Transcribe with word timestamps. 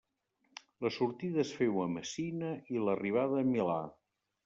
La 0.85 0.91
sortida 0.95 1.43
es 1.45 1.53
féu 1.59 1.79
a 1.85 1.87
Messina 1.99 2.53
i 2.77 2.85
l'arribada 2.89 3.41
a 3.47 3.49
Milà. 3.55 3.81